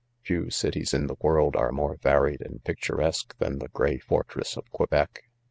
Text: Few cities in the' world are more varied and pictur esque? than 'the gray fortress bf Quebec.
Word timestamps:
Few 0.23 0.49
cities 0.49 0.95
in 0.95 1.05
the' 1.05 1.15
world 1.21 1.55
are 1.55 1.71
more 1.71 1.97
varied 1.97 2.41
and 2.41 2.63
pictur 2.63 3.03
esque? 3.03 3.37
than 3.37 3.59
'the 3.59 3.67
gray 3.69 3.99
fortress 3.99 4.55
bf 4.55 4.67
Quebec. 4.71 5.25